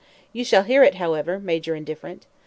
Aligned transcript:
"You 0.33 0.43
shall 0.43 0.63
hear 0.63 0.81
it, 0.81 0.95
however, 0.95 1.37
Major 1.39 1.75
Indifferent. 1.75 2.25